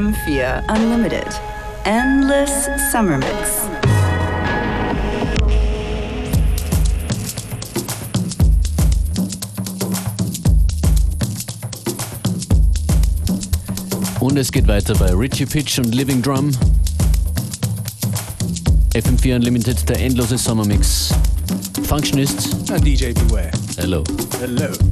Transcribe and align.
FM4 0.00 0.62
Unlimited. 0.74 1.26
Endless 1.84 2.70
Summer 2.90 3.18
Mix. 3.18 3.68
Und 14.20 14.38
es 14.38 14.50
geht 14.50 14.66
weiter 14.66 14.94
bei 14.94 15.12
Richie 15.12 15.44
Pitch 15.44 15.78
und 15.78 15.94
Living 15.94 16.22
Drum. 16.22 16.50
FM4 18.94 19.36
Unlimited, 19.36 19.86
der 19.86 20.00
endlose 20.00 20.38
Sommermix. 20.38 21.10
Functionist. 21.82 22.54
And 22.70 22.86
DJ 22.86 23.12
Beware. 23.12 23.50
Hello. 23.76 24.02
Hello. 24.40 24.89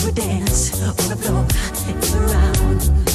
for 0.00 0.08
a 0.08 0.12
dance 0.12 0.82
on 0.82 1.08
the 1.08 1.16
floor 1.16 1.46
in 1.88 2.00
the 2.00 2.20
round. 2.32 3.09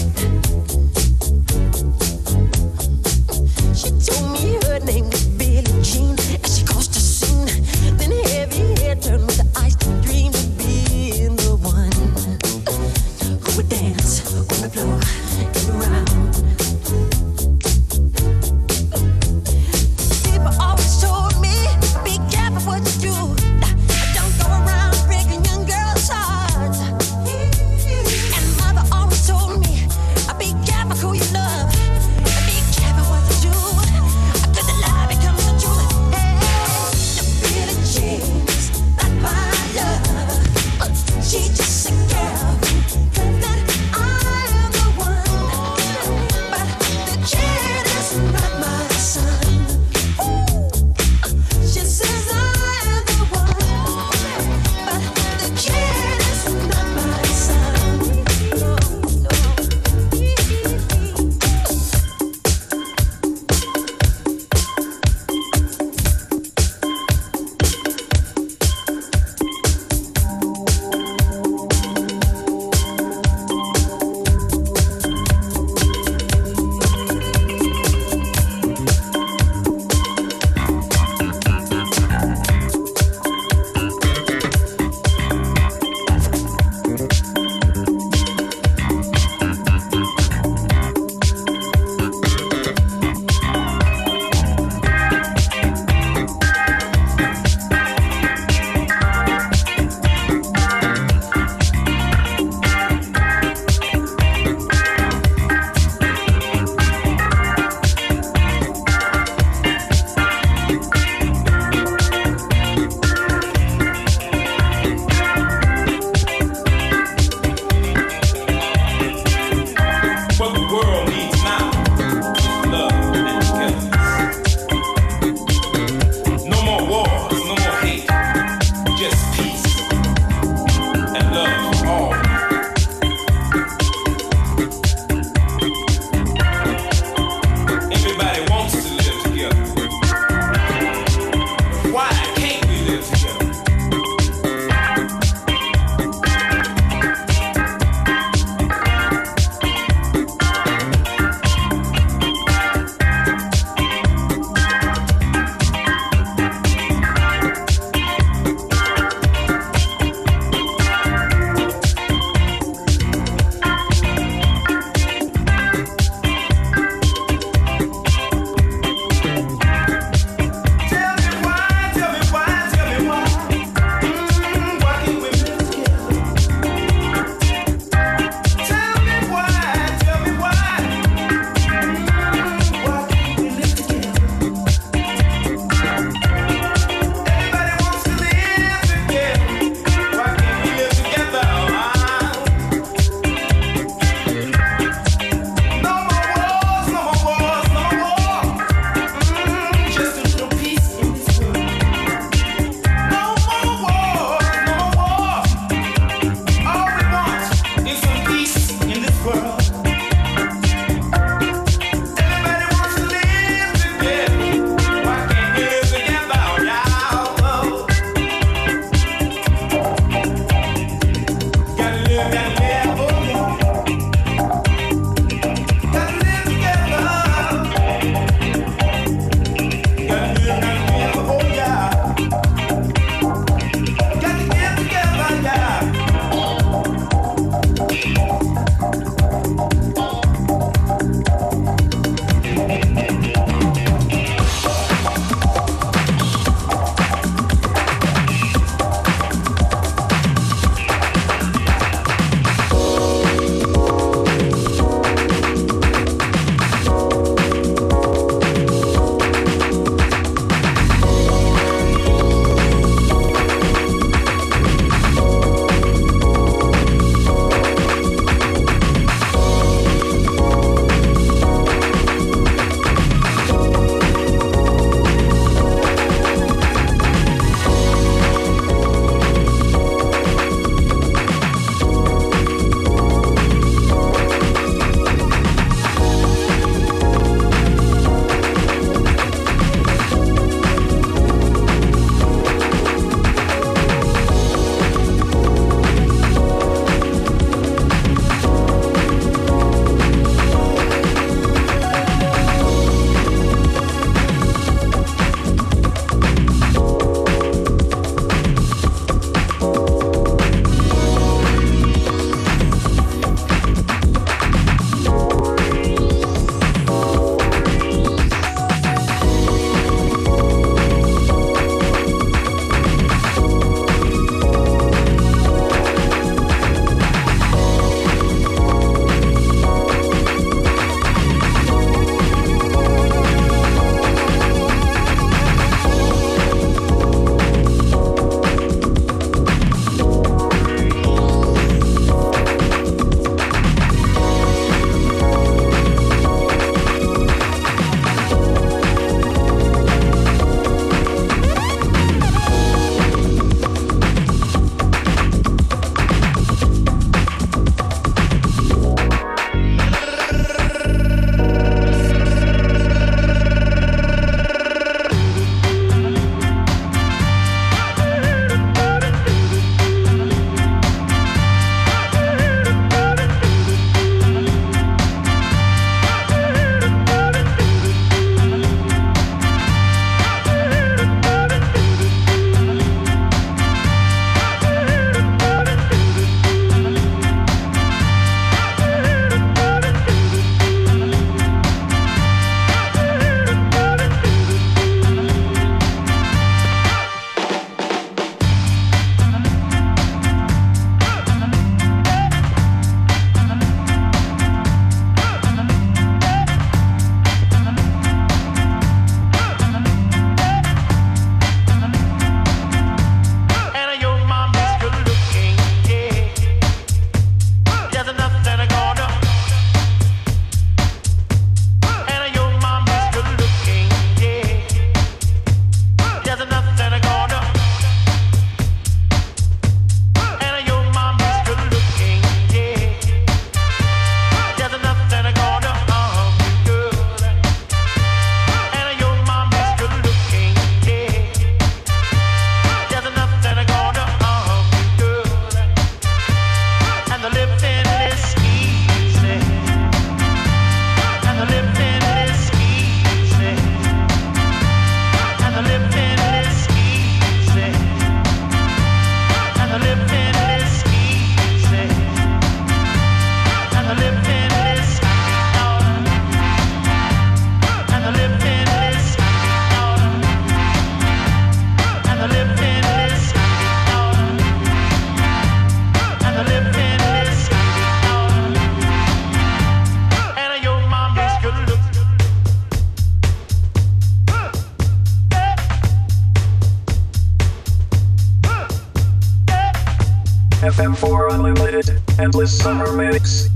Endless 492.26 492.58
Summer 492.58 492.92
Mix, 492.92 493.50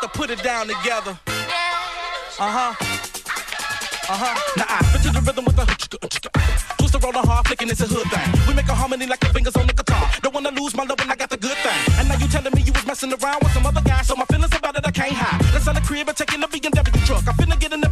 got 0.00 0.12
to 0.12 0.18
put 0.18 0.30
it 0.30 0.42
down 0.42 0.66
together. 0.68 1.18
Uh 2.38 2.50
huh. 2.56 2.74
Uh 4.08 4.16
huh. 4.16 4.34
Now 4.56 4.64
I 4.68 4.82
fit 4.92 5.02
to 5.02 5.10
the 5.10 5.20
rhythm 5.20 5.44
with 5.44 5.56
the 5.56 5.66
twist 6.78 6.92
the 6.92 6.98
roller 7.02 7.26
hard 7.26 7.46
flicking. 7.46 7.68
It's 7.68 7.80
a 7.80 7.86
hood 7.86 8.06
thing. 8.10 8.28
We 8.46 8.54
make 8.54 8.68
a 8.68 8.74
harmony 8.74 9.06
like 9.06 9.20
the 9.20 9.26
fingers 9.26 9.56
on 9.56 9.66
the 9.66 9.72
guitar. 9.72 10.08
Don't 10.22 10.34
wanna 10.34 10.50
lose 10.50 10.74
my 10.76 10.84
love 10.84 10.98
when 11.00 11.10
I 11.10 11.16
got 11.16 11.30
the 11.30 11.36
good 11.36 11.56
thing. 11.58 11.80
And 11.98 12.08
now 12.08 12.16
you 12.16 12.28
telling 12.28 12.54
me 12.54 12.62
you 12.62 12.72
was 12.72 12.86
messing 12.86 13.12
around 13.12 13.42
with 13.42 13.52
some 13.52 13.66
other 13.66 13.82
guy, 13.82 14.02
so 14.02 14.14
my 14.14 14.24
feelings 14.26 14.54
about 14.54 14.76
it 14.78 14.86
I 14.86 14.90
can't 14.90 15.12
hide. 15.12 15.42
Let's 15.52 15.64
sell 15.64 15.74
the 15.74 15.80
crib 15.80 16.08
and 16.08 16.16
take 16.16 16.32
in 16.32 16.40
the 16.40 16.48
BMW 16.48 17.06
truck. 17.06 17.26
I 17.26 17.32
finna 17.32 17.58
get 17.58 17.72
in 17.72 17.80
the 17.80 17.87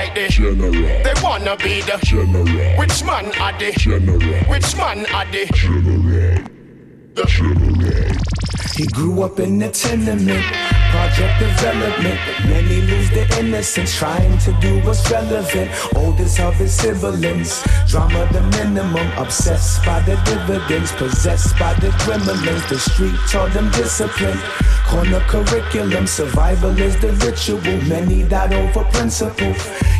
like 0.00 0.14
this, 0.14 0.34
general. 0.34 0.72
They 0.72 1.14
wanna 1.22 1.56
be 1.56 1.80
the 1.82 1.98
general. 2.02 2.46
Which 2.78 3.04
man 3.04 3.26
are 3.40 3.58
they? 3.58 3.72
General. 3.72 4.20
Which 4.50 4.76
man 4.76 5.06
are 5.06 5.26
they? 5.30 5.46
General. 5.46 6.44
The 7.14 7.24
general. 7.26 8.16
He 8.76 8.86
grew 8.86 9.22
up 9.22 9.38
in 9.40 9.62
a 9.62 9.70
tenement, 9.70 10.79
project 11.00 11.38
development. 11.38 12.18
Many 12.44 12.80
lose 12.82 13.10
their 13.10 13.28
innocence, 13.40 13.96
trying 13.96 14.36
to 14.38 14.52
do 14.60 14.80
what's 14.84 15.10
relevant. 15.10 15.70
Oldest 15.96 16.40
of 16.40 16.54
his 16.56 16.74
siblings, 16.74 17.62
drama 17.88 18.28
the 18.32 18.42
minimum. 18.56 19.08
Obsessed 19.16 19.84
by 19.84 20.00
the 20.00 20.16
dividends, 20.28 20.92
possessed 20.92 21.58
by 21.58 21.72
the 21.74 21.88
gremlins. 22.02 22.68
The 22.68 22.78
street 22.78 23.18
taught 23.30 23.52
them 23.54 23.70
discipline. 23.70 24.38
Corner 24.86 25.20
curriculum, 25.20 26.06
survival 26.06 26.78
is 26.78 26.96
the 27.00 27.12
ritual. 27.24 27.60
Many 27.88 28.22
died 28.24 28.52
over 28.52 28.84
principle. 28.92 29.54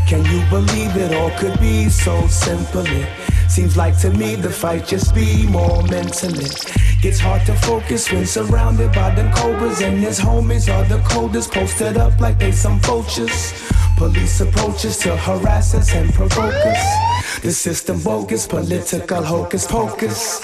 Can 0.07 0.23
you 0.33 0.41
believe 0.51 0.97
it 0.97 1.15
all 1.15 1.31
could 1.39 1.59
be 1.61 1.89
so 1.89 2.27
simple? 2.27 2.87
It 2.87 3.09
seems 3.49 3.77
like 3.77 3.97
to 4.01 4.11
me 4.11 4.37
the 4.37 4.51
fight 4.51 4.87
just 4.87 5.15
be 5.15 5.47
more 5.47 5.83
mentally. 5.85 6.51
Gets 7.01 7.19
hard 7.19 7.47
to 7.47 7.55
focus 7.55 8.13
when 8.13 8.27
surrounded 8.27 8.93
by 8.93 9.15
the 9.15 9.23
cobras 9.35 9.81
and 9.81 9.99
his 9.99 10.21
homies 10.21 10.69
are 10.69 10.85
the 10.91 10.99
coldest, 11.09 11.53
posted 11.53 11.97
up 11.97 12.19
like 12.21 12.37
they 12.39 12.51
some 12.51 12.81
vultures. 12.81 13.53
Police 13.97 14.41
approaches 14.41 14.99
to 14.99 15.17
harass 15.17 15.73
us 15.75 15.95
and 15.95 16.13
provoke 16.13 16.53
us. 16.53 17.20
The 17.43 17.53
system 17.53 18.01
bogus, 18.03 18.47
political 18.47 19.23
hocus 19.23 19.67
pocus. 19.67 20.41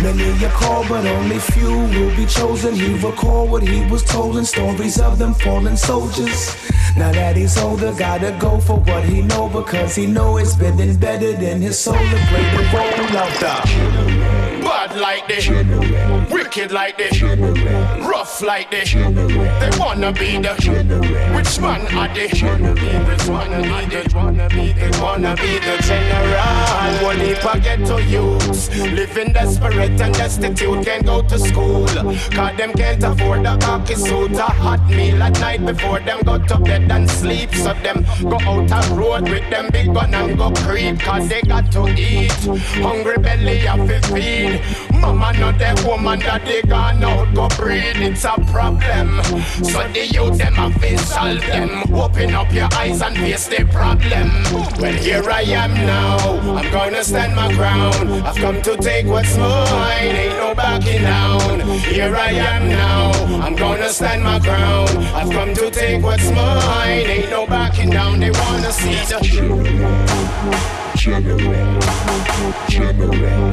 Many 0.00 0.30
are 0.44 0.50
called, 0.50 0.88
but 0.88 1.06
only 1.06 1.38
few 1.38 1.70
will 1.70 2.16
be 2.16 2.26
chosen. 2.26 2.74
He 2.74 2.94
recall 2.94 3.46
what 3.46 3.62
he 3.62 3.84
was 3.90 4.02
told 4.02 4.36
in 4.36 4.44
stories 4.44 5.00
of 5.00 5.18
them 5.18 5.34
fallen 5.34 5.76
soldiers. 5.76 6.56
Now 6.96 7.12
that 7.12 7.36
he's 7.36 7.56
older, 7.58 7.92
gotta 7.92 8.36
go 8.40 8.58
for 8.58 8.80
what 8.80 9.04
he 9.04 9.22
know 9.22 9.48
because 9.48 9.94
he 9.94 10.06
know 10.06 10.38
it's 10.38 10.56
been 10.56 10.80
embedded 10.80 11.42
in 11.42 11.60
his 11.60 11.78
soul 11.78 11.94
to 11.94 12.18
play 12.28 12.46
the 12.56 12.62
role 12.74 13.06
of 13.06 13.32
the 13.38 14.50
bad 14.90 15.00
like 15.00 15.28
this, 15.28 15.48
wicked 16.32 16.72
like 16.72 16.96
this, 16.96 17.22
rough 17.22 18.42
like 18.42 18.70
this. 18.70 18.92
They 18.92 19.70
wanna 19.78 20.12
be 20.12 20.38
the 20.38 20.54
which 21.34 21.60
man 21.60 21.86
are 21.96 22.14
they? 22.14 22.28
Which 22.28 22.42
one 23.28 23.52
are 23.54 23.86
they? 23.88 24.06
Wanna 24.14 24.48
be 24.48 24.72
the 24.72 24.98
wanna 25.02 25.36
be 25.36 25.58
the 25.58 25.76
general. 26.30 27.04
One 27.04 27.20
heap 27.20 27.44
I 27.44 27.58
get 27.58 27.86
to 27.86 28.02
use, 28.02 28.68
living 28.92 29.32
desperate 29.32 30.00
and 30.00 30.14
destitute, 30.14 30.84
can't 30.84 31.06
go 31.06 31.22
to 31.22 31.38
school. 31.38 31.86
Cause 31.86 32.56
them 32.56 32.72
can't 32.72 33.02
afford 33.02 33.46
a 33.46 33.56
cocky 33.58 33.94
suit, 33.94 34.32
a 34.32 34.42
hot 34.42 34.86
meal 34.88 35.22
at 35.22 35.38
night 35.40 35.64
before 35.64 36.00
them 36.00 36.20
go 36.24 36.38
to 36.38 36.58
bed 36.58 36.90
and 36.90 37.10
sleep. 37.10 37.54
So 37.54 37.74
them 37.82 38.04
go 38.22 38.38
out 38.40 38.70
a 38.70 38.94
road 38.94 39.28
with 39.28 39.48
them 39.50 39.70
big 39.72 39.92
gun 39.94 40.14
and 40.14 40.36
go 40.38 40.50
creep, 40.50 41.00
cause 41.00 41.28
they 41.28 41.42
got 41.42 41.72
to 41.72 41.88
eat. 41.88 42.32
Hungry 42.82 43.18
belly 43.18 43.58
have 43.58 43.86
to 43.88 44.00
feed. 44.08 44.60
Mama 45.00 45.32
not 45.38 45.58
the 45.58 45.84
woman 45.88 46.18
that 46.20 46.44
they 46.44 46.62
gone 46.62 47.02
out 47.02 47.34
go 47.34 47.48
breed. 47.56 47.96
It's 47.96 48.24
a 48.24 48.34
problem. 48.52 49.22
So 49.64 49.80
the 49.88 50.06
youth 50.12 50.38
them 50.38 50.54
have 50.54 50.80
to 50.80 50.98
solve 50.98 51.40
them. 51.40 51.94
Open 51.94 52.34
up 52.34 52.52
your 52.52 52.68
eyes 52.74 53.00
and 53.00 53.16
face 53.16 53.48
the 53.48 53.64
problem. 53.72 54.30
Well 54.80 54.94
here 54.94 55.28
I 55.30 55.42
am 55.42 55.74
now. 55.74 56.19
I'm 56.22 56.70
gonna 56.70 57.02
stand 57.02 57.34
my 57.34 57.52
ground. 57.52 57.94
I've 58.26 58.36
come 58.36 58.60
to 58.62 58.76
take 58.76 59.06
what's 59.06 59.36
mine. 59.36 60.14
Ain't 60.22 60.36
no 60.36 60.54
backing 60.54 61.02
down. 61.02 61.60
Here 61.80 62.14
I 62.14 62.30
am 62.30 62.68
now. 62.68 63.10
I'm 63.44 63.56
gonna 63.56 63.88
stand 63.90 64.22
my 64.22 64.38
ground. 64.38 64.90
I've 65.14 65.30
come 65.30 65.54
to 65.54 65.70
take 65.70 66.02
what's 66.02 66.30
mine. 66.30 67.06
Ain't 67.14 67.30
no 67.30 67.46
backing 67.46 67.90
down. 67.90 68.20
They 68.20 68.30
wanna 68.30 68.72
see 68.72 68.94
the 69.10 69.18
general, 69.22 69.64
general, 70.96 71.80
general, 72.68 73.52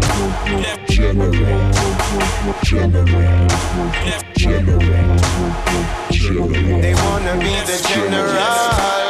general, 0.85 1.37
general, 2.63 3.17
general. 4.33 4.87
They 6.81 6.93
wanna 6.95 7.37
be 7.39 7.53
the 7.65 7.77
general. 7.87 9.06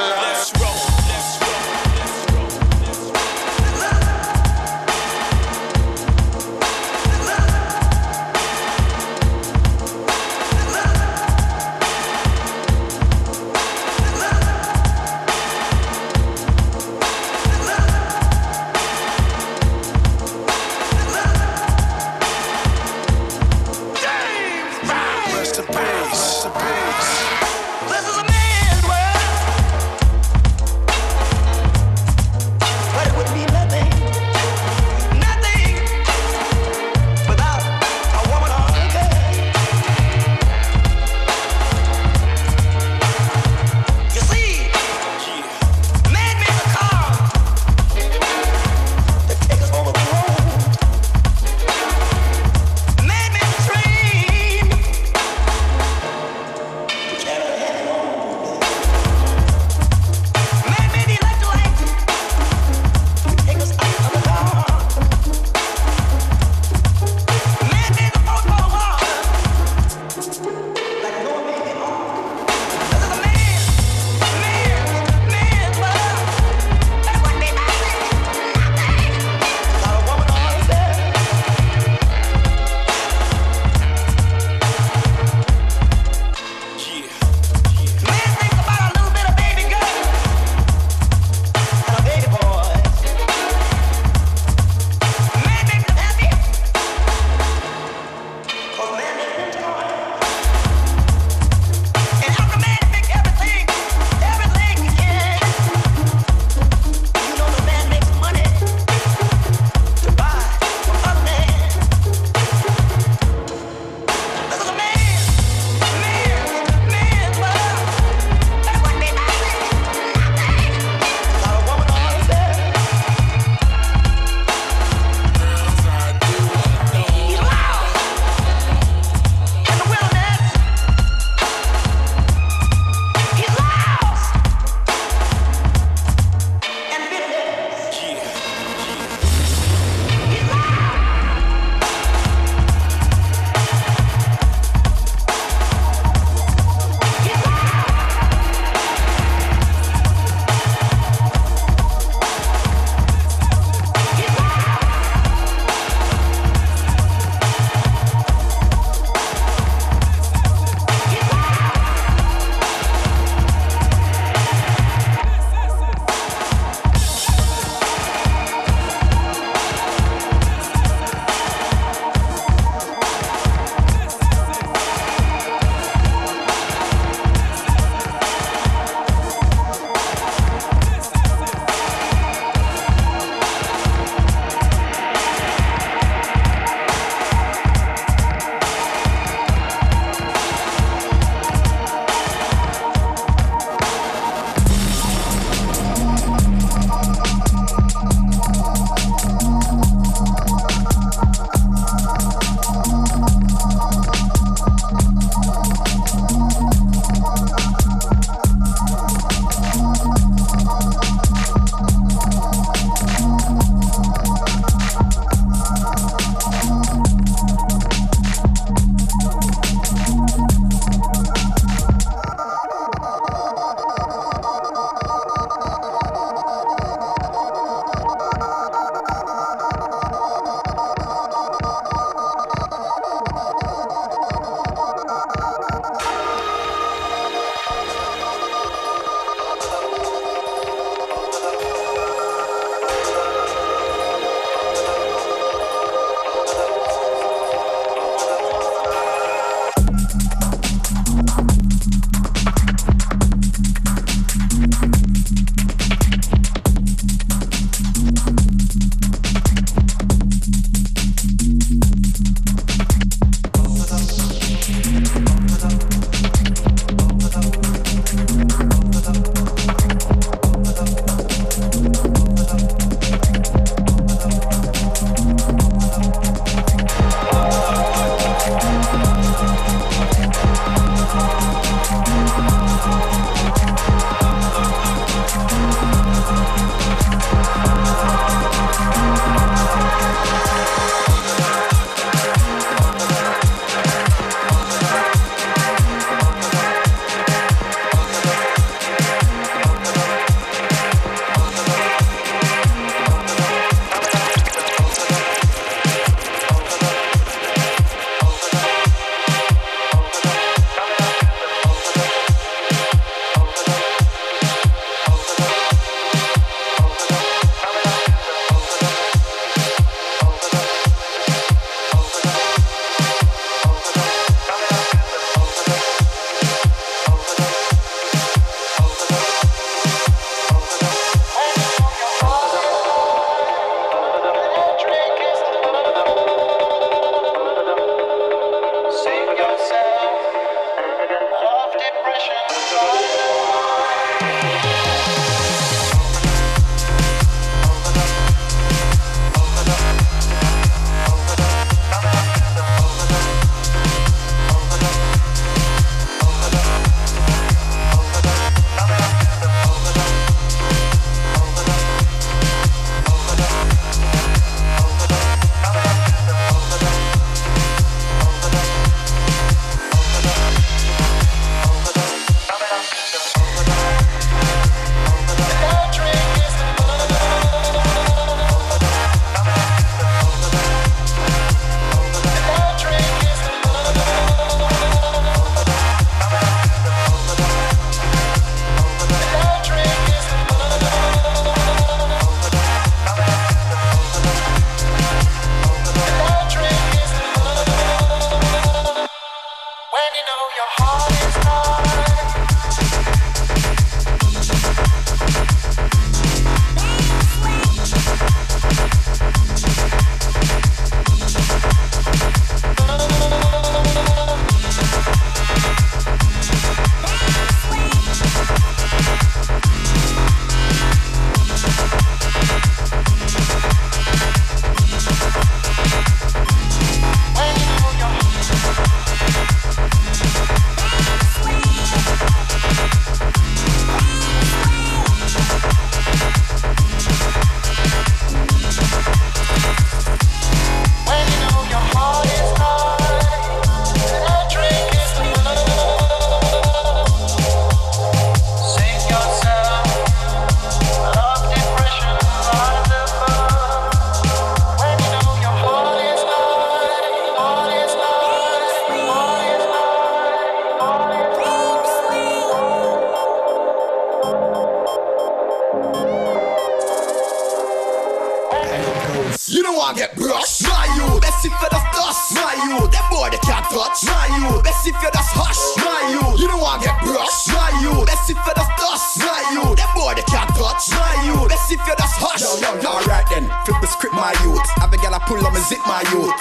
Pull 485.28 485.44
on 485.46 485.54
my 485.54 485.60
zip, 485.60 485.84
my 485.86 486.02
youth. 486.16 486.32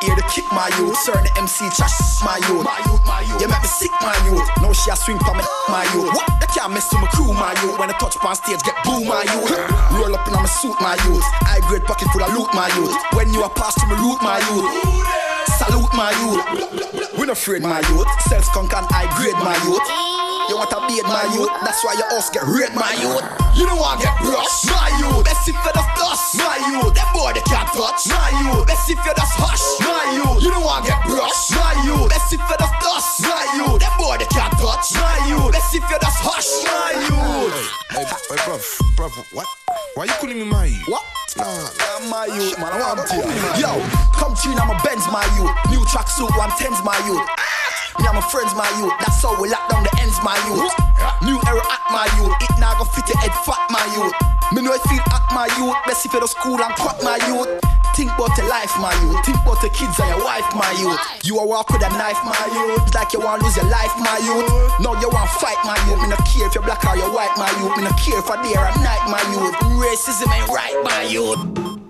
Here 0.00 0.14
to 0.14 0.24
kick 0.30 0.46
my 0.50 0.66
youth, 0.78 0.96
sir 1.02 1.14
the 1.14 1.30
MC 1.38 1.70
trash 1.74 2.22
my 2.22 2.38
youth. 2.48 2.64
My 2.66 2.78
youth, 2.86 3.02
my 3.06 3.20
youth. 3.22 3.38
You 3.42 3.46
make 3.46 3.62
me 3.62 3.70
sick, 3.70 3.90
my 4.00 4.14
youth. 4.26 4.42
No 4.62 4.72
she 4.72 4.90
a 4.90 4.96
swing 4.96 5.18
for 5.22 5.34
me, 5.34 5.42
my 5.68 5.86
youth. 5.94 6.10
What? 6.14 6.26
They 6.40 6.50
can't 6.50 6.72
mess 6.72 6.90
with 6.90 7.02
my 7.02 7.08
crew, 7.14 7.34
my 7.34 7.54
youth. 7.62 7.78
When 7.78 7.90
I 7.90 7.94
touch 7.98 8.16
on 8.18 8.34
stage, 8.34 8.62
get 8.62 8.78
boo, 8.82 9.04
my 9.04 9.22
youth. 9.26 9.50
Roll 9.94 10.14
up 10.14 10.26
in 10.26 10.34
my 10.34 10.46
suit, 10.46 10.74
my 10.80 10.94
youth. 11.06 11.22
High 11.46 11.62
grade 11.68 11.84
pocket 11.84 12.08
full 12.10 12.22
of 12.22 12.34
loot, 12.34 12.50
my 12.54 12.70
youth. 12.78 12.94
When 13.14 13.32
you 13.34 13.42
are 13.42 13.50
past 13.50 13.78
to 13.78 13.86
my 13.86 13.98
root, 13.98 14.18
my 14.22 14.38
youth. 14.50 14.70
Salute 15.58 15.92
my 15.94 16.10
youth. 16.22 17.18
We 17.18 17.26
no 17.26 17.32
afraid, 17.32 17.62
my 17.62 17.82
youth. 17.90 18.10
Self 18.26 18.44
skunk 18.46 18.74
and 18.74 18.86
high 18.90 19.10
grade, 19.18 19.38
my 19.38 19.54
youth. 19.66 20.11
You 20.52 20.60
want 20.60 20.68
to 20.68 20.84
beat 20.84 21.00
my 21.08 21.24
youth, 21.32 21.48
that's 21.64 21.80
why 21.80 21.96
your 21.96 22.12
house 22.12 22.28
get 22.28 22.44
red, 22.44 22.76
my 22.76 22.92
youth. 23.00 23.24
You 23.56 23.64
don't 23.64 23.80
want 23.80 23.96
to 23.96 24.04
get 24.04 24.20
brushed, 24.20 24.68
my 24.68 24.92
youth. 25.00 25.24
Best 25.24 25.48
if 25.48 25.56
you 25.56 25.72
just 25.72 25.88
dust, 25.96 26.36
my 26.36 26.60
youth. 26.68 26.92
That 26.92 27.08
boy 27.16 27.32
they 27.32 27.40
can't 27.48 27.64
touch, 27.72 28.04
my 28.12 28.28
youth. 28.44 28.68
Best 28.68 28.84
if 28.84 29.00
you 29.00 29.14
just 29.16 29.32
hush, 29.32 29.64
my 29.80 30.12
youth. 30.12 30.44
You 30.44 30.52
don't 30.52 30.60
want 30.60 30.84
to 30.84 30.92
get 30.92 31.00
brushed, 31.08 31.56
my 31.56 31.72
youth. 31.88 32.04
Best 32.12 32.36
if 32.36 32.44
you 32.44 32.56
just 32.60 32.76
dust, 32.84 33.24
my 33.24 33.40
youth. 33.56 33.80
That 33.80 33.96
boy 33.96 34.20
they 34.20 34.28
can't 34.28 34.52
touch, 34.60 34.92
my 34.92 35.16
youth. 35.24 35.56
Best 35.56 35.72
if 35.72 35.88
you 35.88 35.96
just 35.96 36.20
hush, 36.20 36.52
my 36.68 37.00
youth. 37.00 37.56
Hey, 37.88 38.04
hey, 38.04 38.36
bruv, 38.44 38.60
bruv, 38.92 39.16
what? 39.32 39.48
Why 39.96 40.04
you 40.04 40.12
calling 40.20 40.36
me 40.36 40.44
my 40.44 40.68
youth? 40.68 40.84
What? 40.84 41.00
Nah, 41.40 41.48
nah, 41.48 42.12
my 42.12 42.28
youth, 42.28 42.60
man. 42.60 42.76
I 42.76 42.92
want 42.92 43.08
to 43.08 43.16
you. 43.24 43.24
Yo, 43.56 43.72
come 44.20 44.36
tune, 44.36 44.60
I'm 44.60 44.68
a 44.68 44.76
Benz, 44.84 45.08
my 45.08 45.24
youth. 45.32 45.56
New 45.72 45.80
track 45.88 46.12
suit, 46.12 46.28
one 46.36 46.52
tens, 46.60 46.76
my 46.84 47.00
youth. 47.08 47.24
Me 48.00 48.06
and 48.08 48.16
my 48.16 48.24
friends, 48.32 48.54
my 48.54 48.68
youth. 48.80 48.94
That's 49.00 49.20
how 49.20 49.36
we 49.40 49.48
lock 49.48 49.68
down 49.68 49.84
the 49.84 49.92
ends, 50.00 50.16
my 50.24 50.36
youth. 50.48 50.72
New 51.26 51.38
era 51.48 51.64
at 51.66 51.84
my 51.92 52.06
youth. 52.16 52.32
It 52.40 52.52
now 52.58 52.72
go 52.78 52.84
fit 52.84 53.08
your 53.08 53.18
head 53.18 53.34
fat, 53.44 53.60
my 53.68 53.84
youth. 53.92 54.14
Me 54.52 54.62
know 54.62 54.72
it 54.72 54.82
feel 54.88 55.02
at 55.12 55.24
my 55.32 55.48
youth. 55.56 55.76
Best 55.86 56.06
if 56.06 56.12
you 56.12 56.20
the 56.20 56.26
school 56.26 56.60
and 56.60 56.74
crap, 56.76 57.02
my 57.02 57.16
youth. 57.28 57.48
Think 57.96 58.12
about 58.16 58.36
your 58.36 58.48
life, 58.48 58.72
my 58.80 58.92
youth. 59.04 59.20
Think 59.24 59.36
about 59.44 59.60
the 59.60 59.68
kids 59.68 59.98
and 60.00 60.08
your 60.08 60.24
wife, 60.24 60.48
my 60.56 60.72
youth. 60.80 61.00
You 61.24 61.38
a 61.38 61.44
walk 61.46 61.70
with 61.70 61.84
a 61.84 61.90
knife, 61.90 62.20
my 62.24 62.44
youth. 62.52 62.94
Like 62.94 63.12
you 63.12 63.20
want 63.20 63.42
lose 63.42 63.56
your 63.56 63.68
life, 63.68 63.92
my 64.00 64.16
youth. 64.24 64.48
No, 64.80 64.96
you 65.00 65.08
want 65.12 65.28
fight, 65.36 65.60
my 65.64 65.76
youth. 65.88 66.00
Me 66.00 66.08
no 66.08 66.16
care 66.24 66.48
if 66.48 66.54
you're 66.54 66.64
black 66.64 66.84
or 66.84 66.96
you're 66.96 67.12
white, 67.12 67.36
my 67.36 67.50
youth. 67.60 67.76
Me 67.76 67.84
no 67.84 67.92
care 68.00 68.22
for 68.22 68.36
day 68.40 68.56
or 68.56 68.72
night, 68.80 69.04
my 69.12 69.20
youth. 69.36 69.54
Racism 69.76 70.32
ain't 70.32 70.48
right, 70.48 70.76
my 70.84 71.02
youth. 71.02 71.81